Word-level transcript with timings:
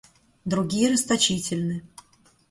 Другие 0.45 0.89
расточительны. 0.89 1.83